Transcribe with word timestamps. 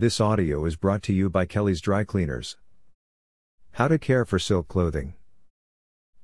This 0.00 0.18
audio 0.18 0.64
is 0.64 0.76
brought 0.76 1.02
to 1.02 1.12
you 1.12 1.28
by 1.28 1.44
Kelly's 1.44 1.82
Dry 1.82 2.04
Cleaners. 2.04 2.56
How 3.72 3.86
to 3.86 3.98
care 3.98 4.24
for 4.24 4.38
silk 4.38 4.66
clothing. 4.66 5.12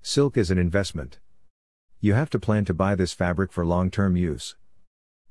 Silk 0.00 0.38
is 0.38 0.50
an 0.50 0.56
investment. 0.56 1.18
You 2.00 2.14
have 2.14 2.30
to 2.30 2.38
plan 2.38 2.64
to 2.64 2.72
buy 2.72 2.94
this 2.94 3.12
fabric 3.12 3.52
for 3.52 3.66
long 3.66 3.90
term 3.90 4.16
use. 4.16 4.56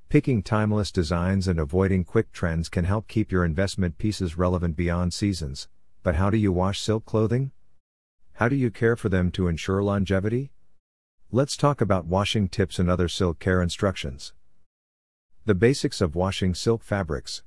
Picking 0.09 0.43
timeless 0.43 0.91
designs 0.91 1.47
and 1.47 1.59
avoiding 1.59 2.03
quick 2.03 2.31
trends 2.31 2.69
can 2.69 2.85
help 2.85 3.07
keep 3.07 3.31
your 3.31 3.43
investment 3.43 3.97
pieces 3.97 4.37
relevant 4.37 4.75
beyond 4.75 5.11
seasons. 5.11 5.67
But 6.03 6.13
how 6.13 6.29
do 6.29 6.37
you 6.37 6.51
wash 6.51 6.79
silk 6.79 7.03
clothing? 7.03 7.49
How 8.33 8.47
do 8.47 8.55
you 8.55 8.69
care 8.69 8.95
for 8.95 9.09
them 9.09 9.31
to 9.31 9.47
ensure 9.47 9.81
longevity? 9.81 10.51
Let's 11.31 11.57
talk 11.57 11.81
about 11.81 12.05
washing 12.05 12.49
tips 12.49 12.77
and 12.77 12.91
other 12.91 13.07
silk 13.09 13.39
care 13.39 13.59
instructions. 13.59 14.33
The 15.45 15.55
basics 15.55 15.99
of 15.99 16.13
washing 16.13 16.53
silk 16.53 16.83
fabrics. 16.83 17.41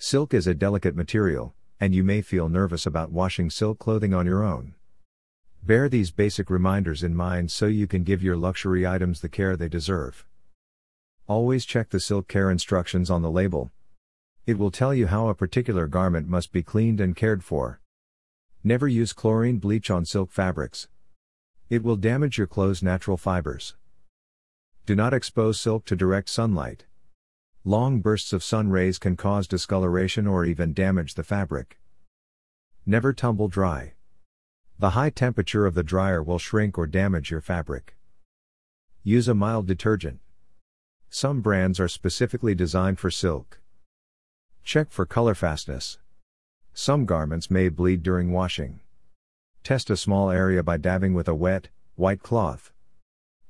Silk 0.00 0.32
is 0.32 0.46
a 0.46 0.54
delicate 0.54 0.94
material, 0.94 1.54
and 1.80 1.92
you 1.92 2.04
may 2.04 2.22
feel 2.22 2.48
nervous 2.48 2.86
about 2.86 3.10
washing 3.10 3.50
silk 3.50 3.80
clothing 3.80 4.14
on 4.14 4.26
your 4.26 4.44
own. 4.44 4.74
Bear 5.64 5.88
these 5.88 6.12
basic 6.12 6.50
reminders 6.50 7.02
in 7.02 7.16
mind 7.16 7.50
so 7.50 7.66
you 7.66 7.88
can 7.88 8.04
give 8.04 8.22
your 8.22 8.36
luxury 8.36 8.86
items 8.86 9.20
the 9.20 9.28
care 9.28 9.56
they 9.56 9.68
deserve. 9.68 10.24
Always 11.26 11.64
check 11.64 11.90
the 11.90 11.98
silk 11.98 12.28
care 12.28 12.48
instructions 12.48 13.10
on 13.10 13.22
the 13.22 13.30
label. 13.30 13.72
It 14.46 14.56
will 14.56 14.70
tell 14.70 14.94
you 14.94 15.08
how 15.08 15.26
a 15.26 15.34
particular 15.34 15.88
garment 15.88 16.28
must 16.28 16.52
be 16.52 16.62
cleaned 16.62 17.00
and 17.00 17.16
cared 17.16 17.42
for. 17.42 17.80
Never 18.62 18.86
use 18.86 19.12
chlorine 19.12 19.58
bleach 19.58 19.90
on 19.90 20.04
silk 20.04 20.30
fabrics. 20.30 20.86
It 21.70 21.82
will 21.82 21.96
damage 21.96 22.38
your 22.38 22.46
clothes' 22.46 22.84
natural 22.84 23.16
fibers. 23.16 23.74
Do 24.86 24.94
not 24.94 25.12
expose 25.12 25.60
silk 25.60 25.84
to 25.86 25.96
direct 25.96 26.28
sunlight. 26.30 26.84
Long 27.68 28.00
bursts 28.00 28.32
of 28.32 28.42
sun 28.42 28.70
rays 28.70 28.98
can 28.98 29.14
cause 29.14 29.46
discoloration 29.46 30.26
or 30.26 30.46
even 30.46 30.72
damage 30.72 31.16
the 31.16 31.22
fabric. 31.22 31.78
Never 32.86 33.12
tumble 33.12 33.48
dry. 33.48 33.92
The 34.78 34.96
high 34.96 35.10
temperature 35.10 35.66
of 35.66 35.74
the 35.74 35.82
dryer 35.82 36.22
will 36.22 36.38
shrink 36.38 36.78
or 36.78 36.86
damage 36.86 37.30
your 37.30 37.42
fabric. 37.42 37.94
Use 39.02 39.28
a 39.28 39.34
mild 39.34 39.66
detergent. 39.66 40.20
Some 41.10 41.42
brands 41.42 41.78
are 41.78 41.88
specifically 41.88 42.54
designed 42.54 42.98
for 42.98 43.10
silk. 43.10 43.60
Check 44.64 44.90
for 44.90 45.04
color 45.04 45.34
fastness. 45.34 45.98
Some 46.72 47.04
garments 47.04 47.50
may 47.50 47.68
bleed 47.68 48.02
during 48.02 48.32
washing. 48.32 48.80
Test 49.62 49.90
a 49.90 49.96
small 49.98 50.30
area 50.30 50.62
by 50.62 50.78
dabbing 50.78 51.12
with 51.12 51.28
a 51.28 51.34
wet, 51.34 51.68
white 51.96 52.22
cloth. 52.22 52.72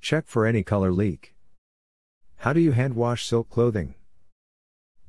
Check 0.00 0.26
for 0.26 0.44
any 0.44 0.64
color 0.64 0.90
leak. 0.90 1.36
How 2.38 2.52
do 2.52 2.58
you 2.58 2.72
hand 2.72 2.96
wash 2.96 3.24
silk 3.24 3.48
clothing? 3.48 3.94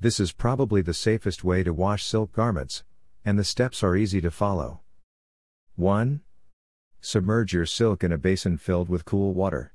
This 0.01 0.19
is 0.21 0.31
probably 0.31 0.81
the 0.81 0.93
safest 0.93 1.43
way 1.43 1.61
to 1.61 1.73
wash 1.73 2.05
silk 2.05 2.31
garments, 2.31 2.83
and 3.25 3.37
the 3.37 3.43
steps 3.43 3.83
are 3.83 3.97
easy 3.97 4.21
to 4.21 4.31
follow. 4.31 4.79
1. 5.75 6.21
Submerge 7.01 7.53
your 7.53 7.65
silk 7.65 8.01
in 8.01 8.13
a 8.13 8.17
basin 8.17 8.57
filled 8.57 8.87
with 8.87 9.03
cool 9.03 9.33
water. 9.33 9.73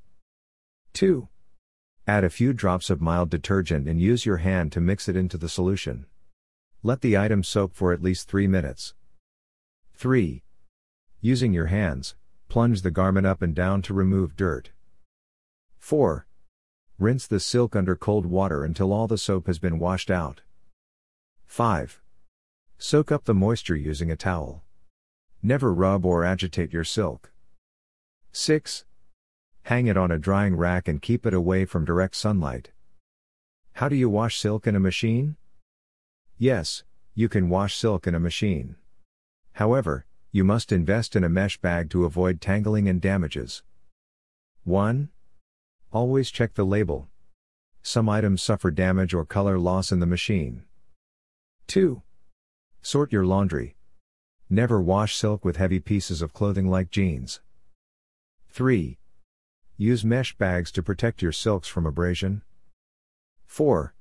2. 0.93 1.27
Add 2.07 2.23
a 2.23 2.31
few 2.31 2.53
drops 2.53 2.89
of 2.89 3.01
mild 3.01 3.29
detergent 3.29 3.87
and 3.87 4.01
use 4.01 4.25
your 4.25 4.37
hand 4.37 4.71
to 4.71 4.81
mix 4.81 5.07
it 5.07 5.15
into 5.15 5.37
the 5.37 5.49
solution. 5.49 6.07
Let 6.81 7.01
the 7.01 7.17
item 7.17 7.43
soak 7.43 7.75
for 7.75 7.93
at 7.93 8.01
least 8.01 8.27
3 8.27 8.47
minutes. 8.47 8.95
3. 9.93 10.43
Using 11.21 11.53
your 11.53 11.67
hands, 11.67 12.15
plunge 12.49 12.81
the 12.81 12.91
garment 12.91 13.27
up 13.27 13.43
and 13.43 13.53
down 13.53 13.83
to 13.83 13.93
remove 13.93 14.35
dirt. 14.35 14.71
4. 15.77 16.24
Rinse 16.97 17.27
the 17.27 17.41
silk 17.41 17.75
under 17.75 17.97
cold 17.97 18.25
water 18.25 18.63
until 18.63 18.93
all 18.93 19.07
the 19.07 19.17
soap 19.17 19.47
has 19.47 19.59
been 19.59 19.79
washed 19.79 20.09
out. 20.09 20.41
5. 21.45 22.01
Soak 22.77 23.11
up 23.11 23.25
the 23.25 23.33
moisture 23.33 23.75
using 23.75 24.09
a 24.09 24.15
towel. 24.15 24.63
Never 25.43 25.73
rub 25.73 26.05
or 26.05 26.23
agitate 26.23 26.71
your 26.71 26.85
silk. 26.85 27.33
6. 28.31 28.85
Hang 29.63 29.87
it 29.87 29.97
on 29.97 30.09
a 30.09 30.17
drying 30.17 30.55
rack 30.55 30.87
and 30.87 31.01
keep 31.01 31.25
it 31.25 31.33
away 31.33 31.65
from 31.65 31.83
direct 31.83 32.15
sunlight. 32.15 32.71
How 33.73 33.89
do 33.89 33.95
you 33.95 34.09
wash 34.09 34.37
silk 34.37 34.65
in 34.65 34.75
a 34.75 34.79
machine? 34.79 35.35
Yes, 36.37 36.83
you 37.13 37.27
can 37.27 37.49
wash 37.49 37.75
silk 37.75 38.07
in 38.07 38.15
a 38.15 38.19
machine. 38.19 38.77
However, 39.53 40.05
you 40.31 40.43
must 40.43 40.71
invest 40.71 41.15
in 41.15 41.23
a 41.23 41.29
mesh 41.29 41.57
bag 41.59 41.89
to 41.89 42.05
avoid 42.05 42.39
tangling 42.39 42.87
and 42.87 43.01
damages. 43.01 43.63
1. 44.63 45.09
Always 45.91 46.31
check 46.31 46.55
the 46.55 46.65
label. 46.65 47.07
Some 47.81 48.09
items 48.09 48.41
suffer 48.41 48.71
damage 48.71 49.13
or 49.13 49.25
color 49.25 49.59
loss 49.59 49.91
in 49.91 49.99
the 49.99 50.05
machine. 50.05 50.63
2. 51.67 52.01
Sort 52.81 53.11
your 53.11 53.25
laundry. 53.25 53.75
Never 54.49 54.81
wash 54.81 55.15
silk 55.15 55.43
with 55.43 55.57
heavy 55.57 55.79
pieces 55.79 56.21
of 56.21 56.33
clothing 56.33 56.69
like 56.69 56.91
jeans. 56.91 57.41
3. 58.49 58.97
Use 59.77 60.05
mesh 60.05 60.37
bags 60.37 60.71
to 60.71 60.83
protect 60.83 61.21
your 61.21 61.31
silks 61.31 61.67
from 61.67 61.85
abrasion. 61.85 62.41
4. 63.45 63.93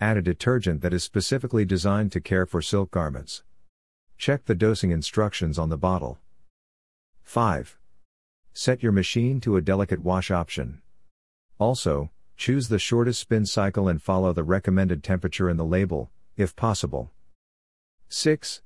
Add 0.00 0.16
a 0.16 0.22
detergent 0.22 0.80
that 0.80 0.94
is 0.94 1.04
specifically 1.04 1.64
designed 1.64 2.12
to 2.12 2.20
care 2.20 2.46
for 2.46 2.62
silk 2.62 2.90
garments. 2.90 3.42
Check 4.16 4.44
the 4.44 4.54
dosing 4.54 4.90
instructions 4.90 5.58
on 5.58 5.68
the 5.68 5.76
bottle. 5.76 6.18
5. 7.22 7.78
Set 8.52 8.82
your 8.82 8.92
machine 8.92 9.40
to 9.40 9.56
a 9.56 9.62
delicate 9.62 10.02
wash 10.02 10.30
option. 10.30 10.82
Also, 11.60 12.10
choose 12.38 12.68
the 12.68 12.78
shortest 12.78 13.20
spin 13.20 13.44
cycle 13.44 13.86
and 13.86 14.00
follow 14.00 14.32
the 14.32 14.42
recommended 14.42 15.04
temperature 15.04 15.50
in 15.50 15.58
the 15.58 15.64
label, 15.64 16.10
if 16.34 16.56
possible. 16.56 17.12
6. 18.08 18.62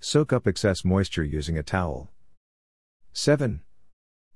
Soak 0.00 0.30
up 0.30 0.46
excess 0.46 0.84
moisture 0.84 1.24
using 1.24 1.56
a 1.56 1.62
towel. 1.62 2.10
7. 3.14 3.62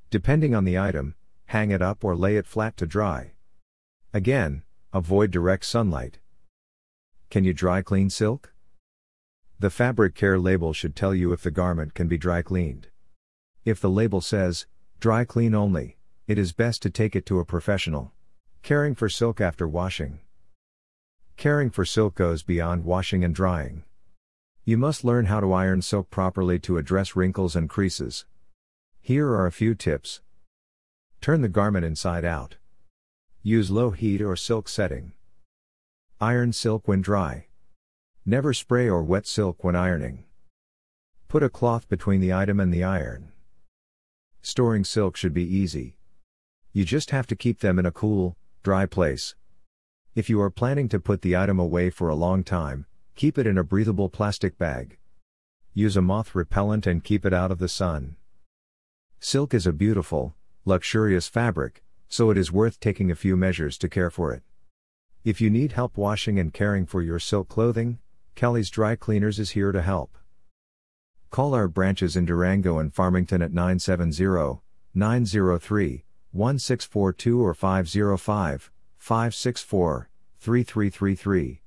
Depending 0.08 0.54
on 0.54 0.64
the 0.64 0.78
item, 0.78 1.14
hang 1.46 1.70
it 1.70 1.82
up 1.82 2.02
or 2.02 2.16
lay 2.16 2.36
it 2.36 2.46
flat 2.46 2.74
to 2.78 2.86
dry. 2.86 3.32
Again, 4.14 4.62
avoid 4.94 5.30
direct 5.30 5.66
sunlight. 5.66 6.20
Can 7.28 7.44
you 7.44 7.52
dry 7.52 7.82
clean 7.82 8.08
silk? 8.08 8.54
The 9.58 9.68
fabric 9.68 10.14
care 10.14 10.38
label 10.38 10.72
should 10.72 10.96
tell 10.96 11.14
you 11.14 11.32
if 11.32 11.42
the 11.42 11.50
garment 11.50 11.92
can 11.92 12.08
be 12.08 12.16
dry 12.16 12.40
cleaned. 12.40 12.88
If 13.66 13.78
the 13.78 13.90
label 13.90 14.22
says, 14.22 14.66
dry 15.00 15.26
clean 15.26 15.54
only, 15.54 15.98
it 16.26 16.38
is 16.38 16.52
best 16.52 16.80
to 16.82 16.90
take 16.90 17.14
it 17.14 17.26
to 17.26 17.38
a 17.38 17.44
professional. 17.44 18.12
Caring 18.62 18.94
for 18.94 19.10
silk 19.10 19.40
after 19.40 19.68
washing. 19.68 20.20
Caring 21.36 21.68
for 21.68 21.84
silk 21.84 22.14
goes 22.14 22.42
beyond 22.42 22.84
washing 22.84 23.22
and 23.22 23.34
drying. 23.34 23.84
You 24.64 24.78
must 24.78 25.04
learn 25.04 25.26
how 25.26 25.40
to 25.40 25.52
iron 25.52 25.82
silk 25.82 26.08
properly 26.08 26.58
to 26.60 26.78
address 26.78 27.14
wrinkles 27.14 27.54
and 27.54 27.68
creases. 27.68 28.24
Here 29.02 29.28
are 29.28 29.46
a 29.46 29.52
few 29.52 29.74
tips. 29.74 30.22
Turn 31.20 31.42
the 31.42 31.48
garment 31.48 31.84
inside 31.84 32.24
out. 32.24 32.56
Use 33.42 33.70
low 33.70 33.90
heat 33.90 34.22
or 34.22 34.36
silk 34.36 34.66
setting. 34.66 35.12
Iron 36.18 36.54
silk 36.54 36.88
when 36.88 37.02
dry. 37.02 37.48
Never 38.24 38.54
spray 38.54 38.88
or 38.88 39.02
wet 39.02 39.26
silk 39.26 39.62
when 39.62 39.76
ironing. 39.76 40.24
Put 41.28 41.42
a 41.42 41.50
cloth 41.50 41.86
between 41.90 42.22
the 42.22 42.32
item 42.32 42.60
and 42.60 42.72
the 42.72 42.84
iron. 42.84 43.32
Storing 44.40 44.84
silk 44.84 45.16
should 45.16 45.34
be 45.34 45.44
easy. 45.44 45.96
You 46.76 46.84
just 46.84 47.12
have 47.12 47.28
to 47.28 47.36
keep 47.36 47.60
them 47.60 47.78
in 47.78 47.86
a 47.86 47.92
cool, 47.92 48.36
dry 48.64 48.84
place. 48.84 49.36
If 50.16 50.28
you 50.28 50.40
are 50.40 50.50
planning 50.50 50.88
to 50.88 50.98
put 50.98 51.22
the 51.22 51.36
item 51.36 51.60
away 51.60 51.88
for 51.88 52.08
a 52.08 52.16
long 52.16 52.42
time, 52.42 52.86
keep 53.14 53.38
it 53.38 53.46
in 53.46 53.56
a 53.56 53.62
breathable 53.62 54.08
plastic 54.08 54.58
bag. 54.58 54.98
Use 55.72 55.96
a 55.96 56.02
moth 56.02 56.34
repellent 56.34 56.84
and 56.84 57.04
keep 57.04 57.24
it 57.24 57.32
out 57.32 57.52
of 57.52 57.60
the 57.60 57.68
sun. 57.68 58.16
Silk 59.20 59.54
is 59.54 59.68
a 59.68 59.72
beautiful, 59.72 60.34
luxurious 60.64 61.28
fabric, 61.28 61.84
so 62.08 62.30
it 62.30 62.36
is 62.36 62.50
worth 62.50 62.80
taking 62.80 63.08
a 63.08 63.14
few 63.14 63.36
measures 63.36 63.78
to 63.78 63.88
care 63.88 64.10
for 64.10 64.32
it. 64.32 64.42
If 65.22 65.40
you 65.40 65.50
need 65.50 65.72
help 65.72 65.96
washing 65.96 66.40
and 66.40 66.52
caring 66.52 66.86
for 66.86 67.02
your 67.02 67.20
silk 67.20 67.48
clothing, 67.48 68.00
Kelly's 68.34 68.68
Dry 68.68 68.96
Cleaners 68.96 69.38
is 69.38 69.50
here 69.50 69.70
to 69.70 69.80
help. 69.80 70.18
Call 71.30 71.54
our 71.54 71.68
branches 71.68 72.16
in 72.16 72.24
Durango 72.24 72.80
and 72.80 72.92
Farmington 72.92 73.42
at 73.42 73.52
970 73.52 74.60
903 74.92 76.03
1642 76.34 77.40
or 77.40 77.54
505 77.54 78.70
564 78.98 80.08
3333. 80.40 81.63